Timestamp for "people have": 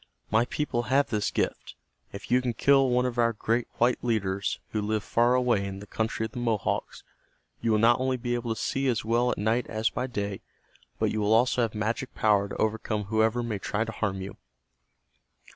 0.45-1.11